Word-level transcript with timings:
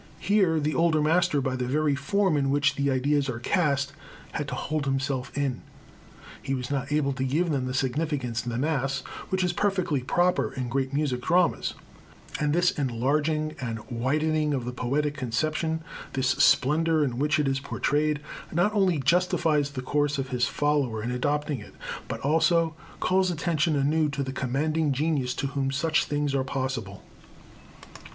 Here 0.19 0.59
the 0.59 0.73
older 0.73 0.99
master, 0.99 1.41
by 1.41 1.55
the 1.55 1.67
very 1.67 1.93
form 1.93 2.35
in 2.35 2.49
which 2.49 2.73
the 2.73 2.89
ideas 2.89 3.29
are 3.29 3.37
cast, 3.37 3.93
had 4.31 4.47
to 4.47 4.55
hold 4.55 4.85
himself 4.85 5.31
in. 5.37 5.61
He 6.41 6.55
was 6.55 6.71
not 6.71 6.91
able 6.91 7.13
to 7.13 7.23
give 7.23 7.51
them 7.51 7.67
the 7.67 7.73
significance 7.75 8.43
in 8.43 8.51
the 8.51 8.57
Mass, 8.57 9.01
which 9.29 9.43
is 9.43 9.53
perfectly 9.53 10.01
proper 10.01 10.53
in 10.53 10.69
great 10.69 10.91
music 10.91 11.21
dramas; 11.21 11.75
and 12.39 12.51
this 12.51 12.71
enlarging 12.71 13.53
and 13.61 13.77
widening 13.91 14.55
of 14.55 14.65
the 14.65 14.71
poetic 14.73 15.15
conception, 15.15 15.83
this 16.13 16.29
splendor 16.29 17.03
in 17.03 17.19
which 17.19 17.37
it 17.37 17.47
is 17.47 17.59
portrayed, 17.59 18.21
not 18.51 18.73
only 18.73 18.97
justifies 18.97 19.69
the 19.69 19.83
course 19.83 20.17
of 20.17 20.29
his 20.29 20.47
follower 20.47 21.03
in 21.03 21.11
adopting 21.11 21.59
it, 21.59 21.75
but 22.07 22.19
also 22.21 22.73
calls 22.99 23.29
attention 23.29 23.75
anew 23.75 24.09
to 24.09 24.23
the 24.23 24.33
commanding 24.33 24.91
genius 24.93 25.35
to 25.35 25.45
whom 25.53 25.69
such 25.69 26.05
things 26.05 26.33
are 26.33 26.43
possible. 26.43 27.03